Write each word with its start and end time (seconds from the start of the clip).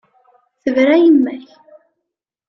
Tebra 0.61 0.95
yemma-k. 1.01 1.45